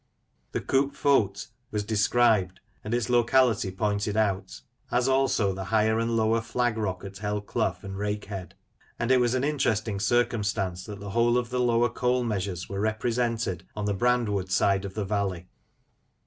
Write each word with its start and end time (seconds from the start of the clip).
The" 0.53 0.61
Coupe 0.71 0.95
Fault" 0.95 1.49
was 1.71 1.83
described, 1.83 2.59
and 2.83 2.91
its 2.91 3.07
locality 3.07 3.69
pointed 3.69 4.17
out; 4.17 4.61
as 4.89 5.07
also 5.07 5.53
the 5.53 5.65
higher 5.65 5.99
and 5.99 6.17
lower 6.17 6.41
flag 6.41 6.75
rock 6.75 7.03
at 7.05 7.19
Hell 7.19 7.39
Clough 7.39 7.77
and 7.83 7.95
Rake 7.95 8.25
Head; 8.25 8.55
and 8.97 9.11
it 9.11 9.19
was 9.19 9.35
an 9.35 9.43
interesting 9.43 9.99
circumstance 9.99 10.85
that 10.85 10.99
the 10.99 11.11
whole 11.11 11.37
of 11.37 11.51
the 11.51 11.59
lower 11.59 11.89
coal 11.89 12.23
measures 12.23 12.67
were 12.67 12.79
represented 12.79 13.63
on 13.75 13.85
the 13.85 13.93
Brandwood 13.93 14.49
side 14.51 14.85
of 14.85 14.95
the 14.95 15.05
valley. 15.05 15.45